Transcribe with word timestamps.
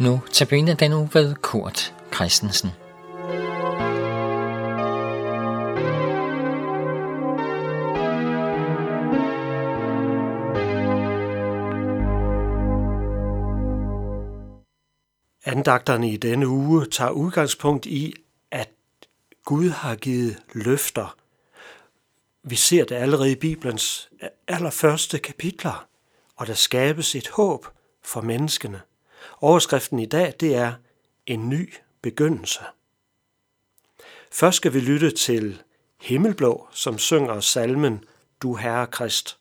Nu 0.00 0.20
tabiner 0.32 0.74
den 0.74 0.92
uge 0.92 1.10
ved 1.12 1.34
Kurt 1.34 1.94
Christensen. 2.14 2.70
Andagterne 15.44 16.10
i 16.10 16.16
denne 16.16 16.48
uge 16.48 16.86
tager 16.86 17.10
udgangspunkt 17.10 17.86
i, 17.86 18.14
at 18.50 18.70
Gud 19.44 19.70
har 19.70 19.96
givet 19.96 20.42
løfter. 20.52 21.16
Vi 22.42 22.56
ser 22.56 22.84
det 22.84 22.94
allerede 22.94 23.32
i 23.32 23.34
Bibelens 23.34 24.10
eh, 24.22 24.28
allerførste 24.48 25.18
kapitler, 25.18 25.86
og 26.36 26.46
der 26.46 26.54
skabes 26.54 27.14
et 27.14 27.28
håb 27.28 27.66
for 28.02 28.20
menneskene. 28.20 28.80
Overskriften 29.40 29.98
i 29.98 30.06
dag, 30.06 30.34
det 30.40 30.54
er 30.54 30.72
en 31.26 31.48
ny 31.48 31.74
begyndelse. 32.02 32.60
Først 34.30 34.56
skal 34.56 34.74
vi 34.74 34.80
lytte 34.80 35.10
til 35.10 35.62
Himmelblå, 36.00 36.68
som 36.72 36.98
synger 36.98 37.40
salmen 37.40 38.04
Du 38.42 38.54
Herre 38.54 38.86
Krist. 38.86 39.37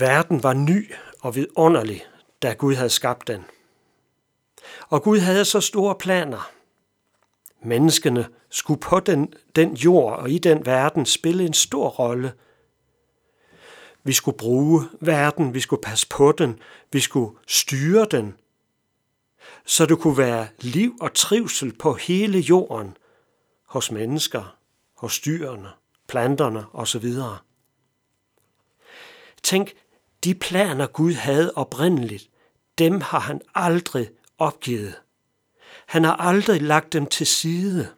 Verden 0.00 0.42
var 0.42 0.52
ny 0.52 0.92
og 1.20 1.34
vidunderlig, 1.34 2.06
da 2.42 2.52
Gud 2.52 2.74
havde 2.74 2.90
skabt 2.90 3.28
den. 3.28 3.44
Og 4.88 5.02
Gud 5.02 5.18
havde 5.18 5.44
så 5.44 5.60
store 5.60 5.94
planer. 5.94 6.50
Menneskene 7.62 8.28
skulle 8.50 8.80
på 8.80 9.00
den, 9.00 9.34
den 9.56 9.74
jord 9.74 10.18
og 10.18 10.30
i 10.30 10.38
den 10.38 10.66
verden 10.66 11.06
spille 11.06 11.46
en 11.46 11.54
stor 11.54 11.88
rolle. 11.88 12.32
Vi 14.04 14.12
skulle 14.12 14.38
bruge 14.38 14.84
verden, 15.00 15.54
vi 15.54 15.60
skulle 15.60 15.82
passe 15.82 16.08
på 16.08 16.32
den, 16.32 16.58
vi 16.92 17.00
skulle 17.00 17.36
styre 17.46 18.06
den, 18.10 18.34
så 19.66 19.86
det 19.86 19.98
kunne 19.98 20.18
være 20.18 20.48
liv 20.60 20.96
og 21.00 21.14
trivsel 21.14 21.72
på 21.72 21.94
hele 21.94 22.38
jorden, 22.38 22.96
hos 23.66 23.90
mennesker, 23.90 24.56
hos 24.96 25.20
dyrene, 25.20 25.68
planterne 26.06 26.64
osv. 26.72 27.12
Tænk, 29.42 29.74
de 30.24 30.34
planer 30.34 30.86
Gud 30.86 31.12
havde 31.12 31.52
oprindeligt, 31.54 32.30
dem 32.78 33.00
har 33.00 33.18
han 33.18 33.40
aldrig 33.54 34.10
opgivet. 34.38 34.94
Han 35.86 36.04
har 36.04 36.16
aldrig 36.16 36.62
lagt 36.62 36.92
dem 36.92 37.06
til 37.06 37.26
side. 37.26 37.88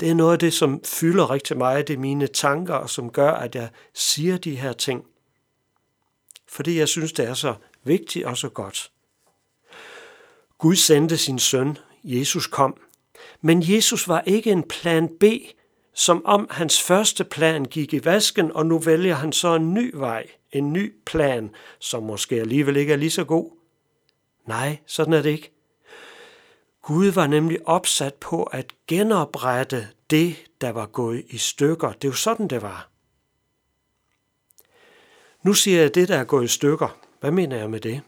Det 0.00 0.10
er 0.10 0.14
noget 0.14 0.32
af 0.32 0.38
det, 0.38 0.52
som 0.52 0.84
fylder 0.84 1.30
rigtig 1.30 1.58
meget 1.58 1.90
i 1.90 1.96
mine 1.96 2.26
tanker, 2.26 2.74
og 2.74 2.90
som 2.90 3.10
gør, 3.10 3.30
at 3.32 3.54
jeg 3.54 3.70
siger 3.94 4.36
de 4.36 4.56
her 4.56 4.72
ting. 4.72 5.04
fordi 6.48 6.78
jeg 6.78 6.88
synes, 6.88 7.12
det 7.12 7.28
er 7.28 7.34
så 7.34 7.54
vigtigt 7.84 8.26
og 8.26 8.36
så 8.36 8.48
godt. 8.48 8.90
Gud 10.58 10.76
sendte 10.76 11.18
sin 11.18 11.38
søn, 11.38 11.78
Jesus 12.04 12.46
kom, 12.46 12.80
men 13.40 13.62
Jesus 13.72 14.08
var 14.08 14.20
ikke 14.20 14.50
en 14.50 14.62
plan 14.68 15.08
B, 15.20 15.24
som 15.94 16.24
om 16.24 16.46
hans 16.50 16.82
første 16.82 17.24
plan 17.24 17.64
gik 17.64 17.94
i 17.94 18.04
vasken, 18.04 18.52
og 18.52 18.66
nu 18.66 18.78
vælger 18.78 19.14
han 19.14 19.32
så 19.32 19.54
en 19.54 19.74
ny 19.74 19.94
vej, 19.94 20.26
en 20.52 20.72
ny 20.72 20.94
plan, 21.06 21.50
som 21.78 22.02
måske 22.02 22.40
alligevel 22.40 22.76
ikke 22.76 22.92
er 22.92 22.96
lige 22.96 23.10
så 23.10 23.24
god. 23.24 23.50
Nej, 24.46 24.78
sådan 24.86 25.12
er 25.12 25.22
det 25.22 25.30
ikke. 25.30 25.52
Gud 26.82 27.06
var 27.06 27.26
nemlig 27.26 27.68
opsat 27.68 28.14
på 28.14 28.42
at 28.42 28.72
genoprette 28.86 29.88
det, 30.10 30.36
der 30.60 30.70
var 30.70 30.86
gået 30.86 31.24
i 31.28 31.38
stykker. 31.38 31.92
Det 31.92 32.04
er 32.04 32.08
jo 32.08 32.12
sådan, 32.12 32.48
det 32.48 32.62
var. 32.62 32.88
Nu 35.42 35.54
siger 35.54 35.80
jeg 35.80 35.94
det, 35.94 36.08
der 36.08 36.18
er 36.18 36.24
gået 36.24 36.44
i 36.44 36.48
stykker. 36.48 36.98
Hvad 37.20 37.30
mener 37.30 37.56
jeg 37.56 37.70
med 37.70 37.80
det? 37.80 38.00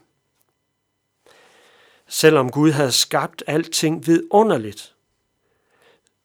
Selvom 2.07 2.51
Gud 2.51 2.71
havde 2.71 2.91
skabt 2.91 3.43
alting 3.47 4.07
vidunderligt, 4.07 4.94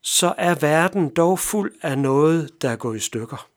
så 0.02 0.34
er 0.38 0.54
verden 0.54 1.14
dog 1.14 1.38
fuld 1.38 1.74
af 1.82 1.98
noget, 1.98 2.62
der 2.62 2.76
går 2.76 2.94
i 2.94 2.98
stykker. 2.98 3.48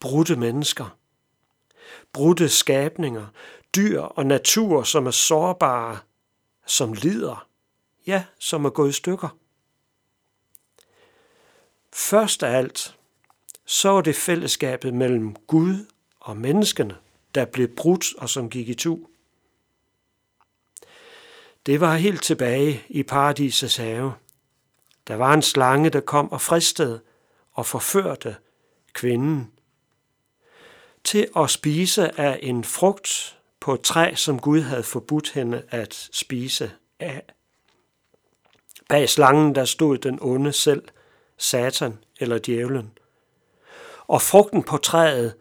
Brudte 0.00 0.36
mennesker, 0.36 0.96
brudte 2.12 2.48
skabninger, 2.48 3.26
dyr 3.76 4.00
og 4.00 4.26
natur, 4.26 4.82
som 4.82 5.06
er 5.06 5.10
sårbare, 5.10 5.98
som 6.66 6.92
lider, 6.92 7.48
ja, 8.06 8.24
som 8.38 8.64
er 8.64 8.70
gået 8.70 8.88
i 8.88 8.92
stykker. 8.92 9.28
Først 11.92 12.42
af 12.42 12.56
alt, 12.56 12.96
så 13.66 13.90
er 13.90 14.00
det 14.00 14.16
fællesskabet 14.16 14.94
mellem 14.94 15.36
Gud 15.46 15.86
og 16.20 16.36
menneskene, 16.36 16.96
der 17.34 17.44
blev 17.44 17.68
brudt 17.68 18.14
og 18.18 18.30
som 18.30 18.50
gik 18.50 18.68
i 18.68 18.74
tu. 18.74 18.98
Det 21.66 21.80
var 21.80 21.96
helt 21.96 22.22
tilbage 22.22 22.84
i 22.88 23.02
paradisets 23.02 23.76
have. 23.76 24.12
Der 25.08 25.14
var 25.14 25.34
en 25.34 25.42
slange, 25.42 25.90
der 25.90 26.00
kom 26.00 26.32
og 26.32 26.40
fristede 26.40 27.00
og 27.52 27.66
forførte 27.66 28.36
kvinden 28.92 29.52
til 31.04 31.28
at 31.36 31.50
spise 31.50 32.20
af 32.20 32.38
en 32.42 32.64
frugt 32.64 33.38
på 33.60 33.74
et 33.74 33.80
træ, 33.80 34.14
som 34.14 34.40
Gud 34.40 34.60
havde 34.60 34.82
forbudt 34.82 35.32
hende 35.32 35.62
at 35.68 36.08
spise 36.12 36.72
af. 37.00 37.22
Bag 38.88 39.08
slangen 39.08 39.54
der 39.54 39.64
stod 39.64 39.98
den 39.98 40.18
onde 40.20 40.52
selv, 40.52 40.88
Satan 41.36 41.98
eller 42.20 42.38
djævlen. 42.46 42.98
Og 44.06 44.22
frugten 44.22 44.62
på 44.62 44.76
træet, 44.76 45.34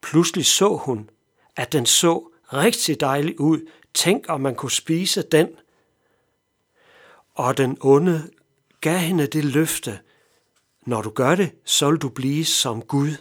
pludselig 0.00 0.46
så 0.46 0.76
hun, 0.76 1.10
at 1.56 1.72
den 1.72 1.86
så 1.86 2.28
rigtig 2.52 3.00
dejlig 3.00 3.40
ud. 3.40 3.68
Tænk, 3.94 4.24
om 4.28 4.40
man 4.40 4.54
kunne 4.54 4.70
spise 4.70 5.22
den. 5.22 5.48
Og 7.34 7.56
den 7.56 7.78
onde 7.80 8.30
gav 8.82 8.98
hende 8.98 9.26
det 9.26 9.44
løfte, 9.44 10.00
når 10.86 11.02
du 11.02 11.10
gør 11.10 11.34
det, 11.34 11.50
så 11.64 11.90
vil 11.90 11.98
du 11.98 12.08
blive 12.08 12.44
som 12.44 12.82
Gud. 12.82 13.12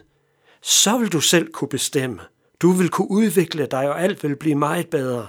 Så 0.61 0.97
vil 0.97 1.11
du 1.11 1.21
selv 1.21 1.51
kunne 1.51 1.67
bestemme. 1.67 2.21
Du 2.61 2.71
vil 2.71 2.89
kunne 2.89 3.11
udvikle 3.11 3.65
dig, 3.65 3.89
og 3.89 4.01
alt 4.01 4.23
vil 4.23 4.35
blive 4.35 4.55
meget 4.55 4.89
bedre. 4.89 5.27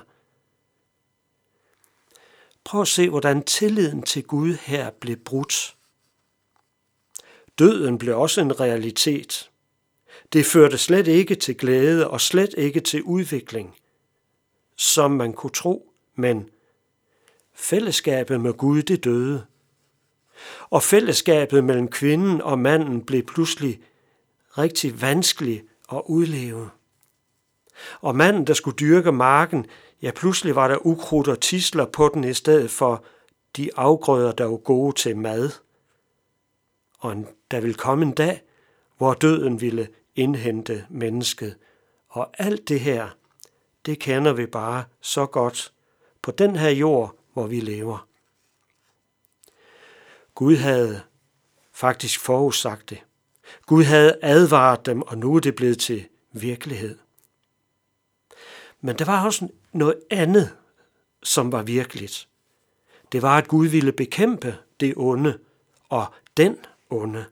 Prøv 2.64 2.80
at 2.80 2.88
se, 2.88 3.08
hvordan 3.08 3.42
tilliden 3.42 4.02
til 4.02 4.24
Gud 4.24 4.54
her 4.54 4.90
blev 4.90 5.16
brudt. 5.16 5.76
Døden 7.58 7.98
blev 7.98 8.18
også 8.18 8.40
en 8.40 8.60
realitet. 8.60 9.50
Det 10.32 10.46
førte 10.46 10.78
slet 10.78 11.06
ikke 11.06 11.34
til 11.34 11.56
glæde 11.56 12.10
og 12.10 12.20
slet 12.20 12.54
ikke 12.58 12.80
til 12.80 13.02
udvikling, 13.02 13.76
som 14.76 15.10
man 15.10 15.32
kunne 15.32 15.50
tro, 15.50 15.92
men 16.14 16.48
fællesskabet 17.54 18.40
med 18.40 18.52
Gud 18.52 18.82
det 18.82 19.04
døde. 19.04 19.46
Og 20.70 20.82
fællesskabet 20.82 21.64
mellem 21.64 21.88
kvinden 21.88 22.40
og 22.40 22.58
manden 22.58 23.04
blev 23.04 23.22
pludselig 23.22 23.80
rigtig 24.58 25.02
vanskelig 25.02 25.62
at 25.92 26.02
udleve. 26.06 26.70
Og 28.00 28.16
manden, 28.16 28.46
der 28.46 28.54
skulle 28.54 28.76
dyrke 28.76 29.12
marken, 29.12 29.66
ja, 30.02 30.10
pludselig 30.10 30.56
var 30.56 30.68
der 30.68 30.86
ukrudt 30.86 31.28
og 31.28 31.40
tisler 31.40 31.84
på 31.84 32.10
den 32.14 32.24
i 32.24 32.34
stedet 32.34 32.70
for 32.70 33.04
de 33.56 33.70
afgrøder, 33.76 34.32
der 34.32 34.44
var 34.44 34.56
gode 34.56 34.96
til 34.96 35.16
mad. 35.16 35.50
Og 36.98 37.26
der 37.50 37.60
ville 37.60 37.74
komme 37.74 38.04
en 38.04 38.12
dag, 38.12 38.42
hvor 38.98 39.14
døden 39.14 39.60
ville 39.60 39.88
indhente 40.16 40.86
mennesket. 40.90 41.56
Og 42.08 42.30
alt 42.38 42.68
det 42.68 42.80
her, 42.80 43.08
det 43.86 43.98
kender 43.98 44.32
vi 44.32 44.46
bare 44.46 44.84
så 45.00 45.26
godt 45.26 45.72
på 46.22 46.30
den 46.30 46.56
her 46.56 46.70
jord, 46.70 47.16
hvor 47.32 47.46
vi 47.46 47.60
lever. 47.60 48.06
Gud 50.42 50.56
havde 50.56 51.02
faktisk 51.72 52.20
forudsagt 52.20 52.90
det. 52.90 52.98
Gud 53.66 53.84
havde 53.84 54.18
advaret 54.22 54.86
dem, 54.86 55.02
og 55.02 55.18
nu 55.18 55.36
er 55.36 55.40
det 55.40 55.54
blevet 55.54 55.78
til 55.78 56.08
virkelighed. 56.32 56.98
Men 58.80 58.98
der 58.98 59.04
var 59.04 59.24
også 59.24 59.48
noget 59.72 60.00
andet, 60.10 60.56
som 61.22 61.52
var 61.52 61.62
virkeligt. 61.62 62.28
Det 63.12 63.22
var, 63.22 63.38
at 63.38 63.48
Gud 63.48 63.66
ville 63.66 63.92
bekæmpe 63.92 64.56
det 64.80 64.94
onde 64.96 65.38
og 65.88 66.14
den 66.36 66.56
onde. 66.90 67.24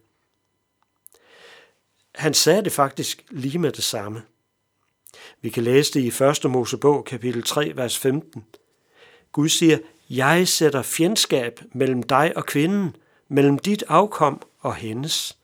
Han 2.15 2.35
sagde 2.35 2.65
det 2.65 2.73
faktisk 2.73 3.25
lige 3.31 3.59
med 3.59 3.73
det 3.73 3.85
samme. 3.85 4.23
Vi 5.41 5.51
kan 5.51 5.63
læse 5.63 5.93
det 5.93 6.01
i 6.21 6.25
1. 6.47 6.51
Mosebog, 6.51 7.05
kapitel 7.05 7.43
3, 7.43 7.73
vers 7.77 7.99
15. 7.99 8.45
Gud 9.33 9.49
siger, 9.49 9.79
jeg 10.11 10.49
sætter 10.49 10.83
fjendskab 10.83 11.61
mellem 11.73 12.03
dig 12.03 12.37
og 12.37 12.47
kvinden, 12.47 12.97
mellem 13.31 13.59
dit 13.59 13.85
afkom 13.89 14.43
og 14.61 14.75
hendes. 14.75 15.39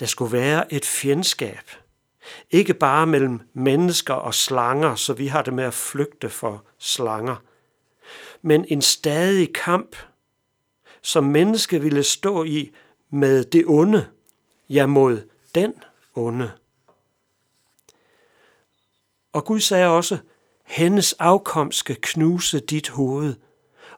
Der 0.00 0.06
skulle 0.06 0.32
være 0.32 0.72
et 0.72 0.84
fjendskab. 0.84 1.70
Ikke 2.50 2.74
bare 2.74 3.06
mellem 3.06 3.40
mennesker 3.52 4.14
og 4.14 4.34
slanger, 4.34 4.94
så 4.94 5.12
vi 5.12 5.26
har 5.26 5.42
det 5.42 5.54
med 5.54 5.64
at 5.64 5.74
flygte 5.74 6.30
for 6.30 6.64
slanger, 6.78 7.36
men 8.42 8.64
en 8.68 8.82
stadig 8.82 9.52
kamp, 9.52 9.96
som 11.02 11.24
menneske 11.24 11.80
ville 11.80 12.02
stå 12.02 12.44
i 12.44 12.70
med 13.10 13.44
det 13.44 13.64
onde, 13.66 14.06
ja 14.68 14.86
mod 14.86 15.28
den 15.54 15.74
onde. 16.14 16.52
Og 19.32 19.44
Gud 19.44 19.60
sagde 19.60 19.86
også, 19.86 20.18
hendes 20.64 21.12
afkom 21.12 21.72
skal 21.72 21.96
knuse 22.02 22.60
dit 22.60 22.88
hoved, 22.88 23.34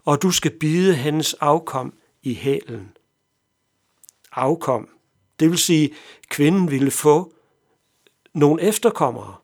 og 0.04 0.22
du 0.22 0.30
skal 0.30 0.50
bide 0.50 0.94
hendes 0.94 1.34
afkom 1.34 1.94
i 2.22 2.34
hælen. 2.34 2.96
Afkom, 4.32 4.88
det 5.40 5.50
vil 5.50 5.58
sige, 5.58 5.94
kvinden 6.28 6.70
ville 6.70 6.90
få 6.90 7.34
nogle 8.34 8.62
efterkommere, 8.62 9.36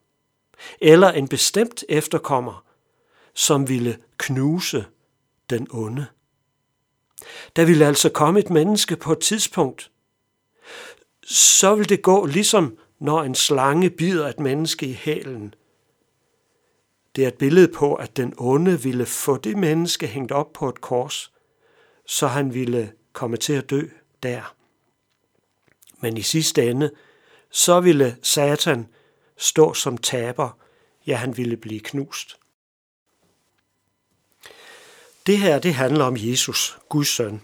eller 0.81 1.11
en 1.11 1.29
bestemt 1.29 1.85
efterkommer, 1.89 2.65
som 3.35 3.69
ville 3.69 3.99
knuse 4.19 4.87
den 5.51 5.67
onde. 5.71 6.07
Der 7.57 7.65
ville 7.65 7.87
altså 7.87 8.09
komme 8.09 8.41
et 8.41 8.51
menneske 8.51 8.97
på 8.97 9.13
et 9.13 9.19
tidspunkt, 9.19 9.91
så 11.25 11.75
vil 11.75 11.89
det 11.89 12.03
gå 12.03 12.27
ligesom 12.27 12.79
når 12.99 13.23
en 13.23 13.35
slange 13.35 13.91
bider 13.91 14.29
et 14.29 14.41
menneske 14.41 14.87
i 14.87 14.93
hælen. 14.93 15.55
Det 17.17 17.25
er 17.25 17.29
et 17.29 17.35
billede 17.35 17.69
på, 17.69 17.95
at 17.95 18.17
den 18.17 18.35
onde 18.37 18.83
ville 18.83 19.07
få 19.07 19.37
det 19.37 19.57
menneske 19.57 20.07
hængt 20.07 20.33
op 20.33 20.53
på 20.53 20.69
et 20.69 20.81
kors, 20.81 21.33
så 22.09 22.27
han 22.27 22.55
ville 22.55 22.93
komme 23.13 23.37
til 23.37 23.53
at 23.53 23.71
dø 23.71 23.83
der. 24.23 24.55
Men 26.01 26.17
i 26.17 26.23
sidste 26.23 26.71
ende, 26.71 26.91
så 27.51 27.81
ville 27.81 28.17
Satan 28.23 28.89
stå 29.37 29.75
som 29.75 29.99
taber, 29.99 30.59
ja, 31.07 31.17
han 31.17 31.37
ville 31.37 31.57
blive 31.57 31.81
knust. 31.81 32.39
Det 35.27 35.39
her, 35.39 35.59
det 35.59 35.75
handler 35.75 36.05
om 36.05 36.17
Jesus, 36.19 36.79
Guds 36.89 37.09
søn. 37.09 37.43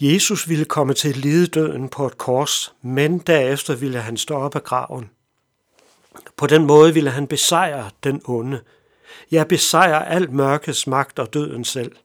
Jesus 0.00 0.48
ville 0.48 0.64
komme 0.64 0.94
til 0.94 1.08
at 1.08 1.16
lide 1.16 1.46
døden 1.46 1.88
på 1.88 2.06
et 2.06 2.18
kors, 2.18 2.74
men 2.82 3.18
derefter 3.18 3.74
ville 3.74 4.00
han 4.00 4.16
stå 4.16 4.34
op 4.34 4.56
af 4.56 4.64
graven. 4.64 5.10
På 6.36 6.46
den 6.46 6.66
måde 6.66 6.94
ville 6.94 7.10
han 7.10 7.26
besejre 7.26 7.90
den 8.04 8.22
onde. 8.24 8.62
Ja, 9.30 9.44
besejre 9.44 10.08
alt 10.08 10.32
mørkets 10.32 10.86
magt 10.86 11.18
og 11.18 11.34
døden 11.34 11.64
selv. 11.64 11.96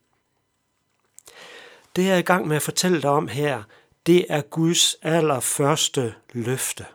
Det 1.97 2.05
jeg 2.05 2.13
er 2.13 2.17
i 2.17 2.21
gang 2.21 2.47
med 2.47 2.55
at 2.55 2.61
fortælle 2.61 3.01
dig 3.01 3.09
om 3.09 3.27
her, 3.27 3.63
det 4.05 4.25
er 4.29 4.41
Guds 4.41 4.95
allerførste 5.01 6.15
løfte. 6.33 6.85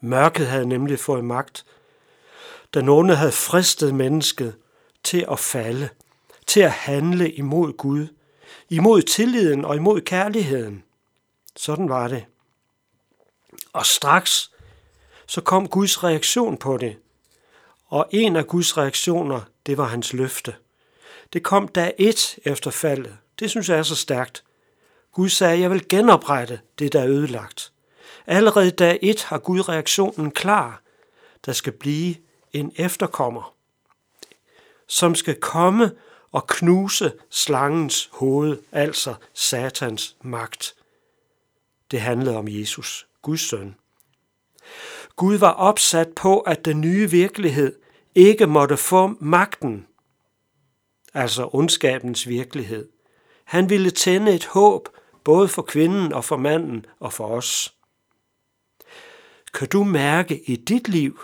Mørket 0.00 0.46
havde 0.46 0.66
nemlig 0.66 0.98
fået 0.98 1.24
magt. 1.24 1.64
Den 2.74 2.88
onde 2.88 3.16
havde 3.16 3.32
fristet 3.32 3.94
mennesket 3.94 4.56
til 5.04 5.26
at 5.30 5.38
falde, 5.38 5.88
til 6.46 6.60
at 6.60 6.70
handle 6.70 7.32
imod 7.32 7.72
Gud– 7.72 8.06
imod 8.68 9.02
tilliden 9.02 9.64
og 9.64 9.76
imod 9.76 10.00
kærligheden. 10.00 10.84
Sådan 11.56 11.88
var 11.88 12.08
det. 12.08 12.24
Og 13.72 13.86
straks 13.86 14.50
så 15.26 15.40
kom 15.40 15.68
Guds 15.68 16.04
reaktion 16.04 16.56
på 16.56 16.76
det. 16.76 16.96
Og 17.86 18.08
en 18.10 18.36
af 18.36 18.46
Guds 18.46 18.76
reaktioner, 18.76 19.40
det 19.66 19.78
var 19.78 19.84
hans 19.84 20.12
løfte. 20.12 20.54
Det 21.32 21.42
kom 21.42 21.68
dag 21.68 21.94
et 21.98 22.38
efter 22.44 22.70
faldet. 22.70 23.16
Det 23.38 23.50
synes 23.50 23.68
jeg 23.68 23.78
er 23.78 23.82
så 23.82 23.96
stærkt. 23.96 24.44
Gud 25.12 25.28
sagde, 25.28 25.60
jeg 25.60 25.70
vil 25.70 25.88
genoprette 25.88 26.60
det, 26.78 26.92
der 26.92 27.00
er 27.00 27.08
ødelagt. 27.08 27.72
Allerede 28.26 28.70
dag 28.70 28.98
et 29.02 29.22
har 29.22 29.38
Gud 29.38 29.68
reaktionen 29.68 30.30
klar. 30.30 30.82
Der 31.46 31.52
skal 31.52 31.72
blive 31.72 32.14
en 32.52 32.72
efterkommer, 32.76 33.54
som 34.86 35.14
skal 35.14 35.34
komme 35.34 35.92
og 36.32 36.46
knuse 36.46 37.12
slangens 37.30 38.08
hoved, 38.12 38.58
altså 38.72 39.14
satans 39.34 40.16
magt. 40.22 40.74
Det 41.90 42.00
handlede 42.00 42.36
om 42.36 42.48
Jesus, 42.48 43.06
Guds 43.22 43.40
søn. 43.40 43.74
Gud 45.16 45.36
var 45.36 45.52
opsat 45.52 46.08
på, 46.16 46.40
at 46.40 46.64
den 46.64 46.80
nye 46.80 47.10
virkelighed 47.10 47.76
ikke 48.14 48.46
måtte 48.46 48.76
få 48.76 49.16
magten, 49.20 49.86
altså 51.14 51.50
ondskabens 51.52 52.28
virkelighed. 52.28 52.88
Han 53.44 53.70
ville 53.70 53.90
tænde 53.90 54.34
et 54.34 54.46
håb, 54.46 54.88
både 55.24 55.48
for 55.48 55.62
kvinden 55.62 56.12
og 56.12 56.24
for 56.24 56.36
manden 56.36 56.86
og 57.00 57.12
for 57.12 57.26
os. 57.26 57.74
Kan 59.54 59.68
du 59.68 59.84
mærke 59.84 60.42
i 60.50 60.56
dit 60.56 60.88
liv, 60.88 61.20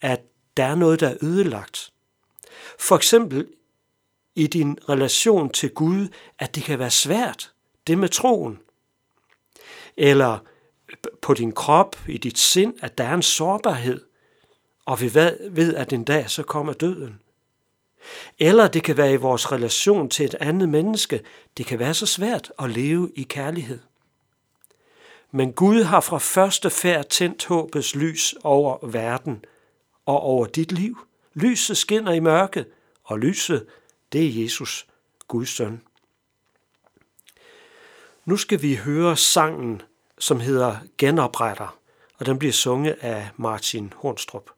at 0.00 0.20
der 0.56 0.64
er 0.64 0.74
noget, 0.74 1.00
der 1.00 1.08
er 1.08 1.16
ødelagt? 1.22 1.92
For 2.78 2.96
eksempel 2.96 3.46
i 4.34 4.46
din 4.46 4.78
relation 4.88 5.50
til 5.50 5.70
Gud, 5.70 6.08
at 6.38 6.54
det 6.54 6.62
kan 6.62 6.78
være 6.78 6.90
svært, 6.90 7.52
det 7.86 7.98
med 7.98 8.08
troen. 8.08 8.58
Eller 9.96 10.38
på 11.22 11.34
din 11.34 11.52
krop, 11.52 11.96
i 12.08 12.18
dit 12.18 12.38
sind, 12.38 12.74
at 12.80 12.98
der 12.98 13.04
er 13.04 13.14
en 13.14 13.22
sårbarhed, 13.22 14.00
og 14.86 15.00
vi 15.00 15.14
ved, 15.50 15.74
at 15.74 15.92
en 15.92 16.04
dag 16.04 16.30
så 16.30 16.42
kommer 16.42 16.72
døden. 16.72 17.20
Eller 18.38 18.68
det 18.68 18.82
kan 18.82 18.96
være 18.96 19.12
i 19.12 19.16
vores 19.16 19.52
relation 19.52 20.10
til 20.10 20.24
et 20.24 20.34
andet 20.34 20.68
menneske. 20.68 21.22
Det 21.56 21.66
kan 21.66 21.78
være 21.78 21.94
så 21.94 22.06
svært 22.06 22.52
at 22.58 22.70
leve 22.70 23.12
i 23.16 23.22
kærlighed. 23.22 23.78
Men 25.30 25.52
Gud 25.52 25.82
har 25.82 26.00
fra 26.00 26.18
første 26.18 26.70
færd 26.70 27.08
tændt 27.08 27.44
håbets 27.44 27.94
lys 27.94 28.34
over 28.44 28.86
verden 28.86 29.44
og 30.06 30.20
over 30.20 30.46
dit 30.46 30.72
liv. 30.72 30.98
Lyset 31.34 31.76
skinner 31.76 32.12
i 32.12 32.20
mørket, 32.20 32.66
og 33.04 33.18
lyset, 33.18 33.66
det 34.12 34.26
er 34.26 34.42
Jesus, 34.42 34.86
Guds 35.28 35.48
søn. 35.48 35.82
Nu 38.24 38.36
skal 38.36 38.62
vi 38.62 38.74
høre 38.74 39.16
sangen, 39.16 39.82
som 40.18 40.40
hedder 40.40 40.76
Genopretter, 40.98 41.78
og 42.18 42.26
den 42.26 42.38
bliver 42.38 42.52
sunget 42.52 42.96
af 43.00 43.28
Martin 43.36 43.92
Hornstrup. 43.96 44.57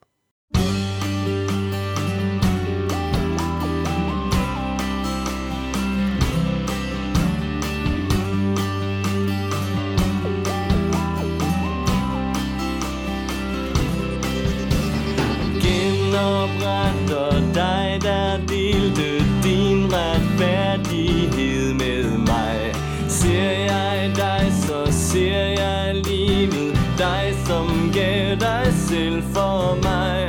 Genopretter 16.20 17.52
dig, 17.54 17.98
der 18.02 18.36
delte 18.48 19.24
din 19.42 19.92
retfærdighed 19.92 21.74
med 21.74 22.18
mig. 22.18 22.72
Ser 23.08 23.50
jeg 23.50 24.12
dig, 24.16 24.52
så 24.52 24.92
ser 24.92 25.44
jeg 25.46 25.94
livet, 25.94 26.78
dig 26.98 27.34
som 27.46 27.90
gav 27.94 28.36
dig 28.36 28.72
selv 28.88 29.22
for 29.34 29.78
mig. 29.82 30.19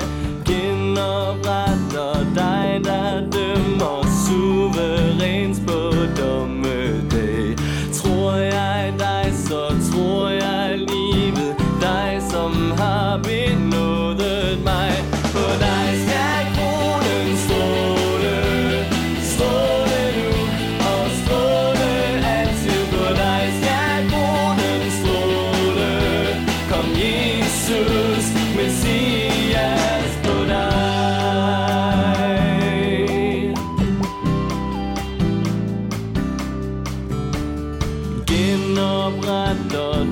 Genopret 38.52 39.58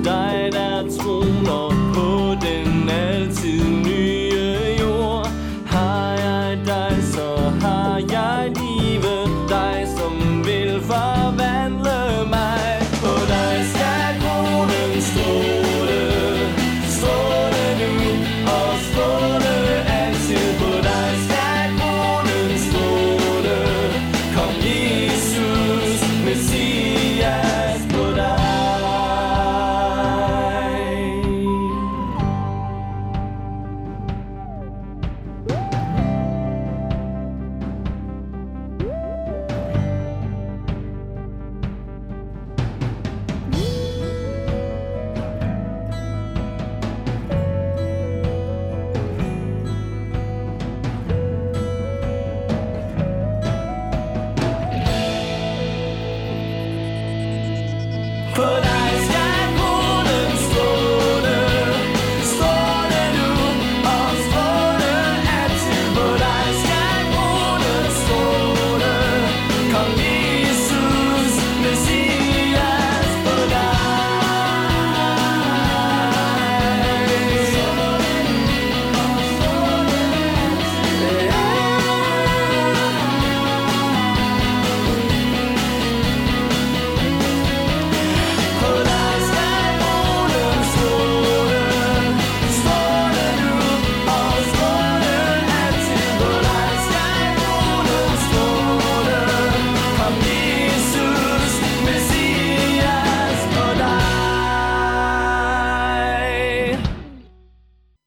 dig, 0.04 0.50
der 0.52 0.88
troner 0.98 1.92
på 1.94 2.36
den 2.46 2.69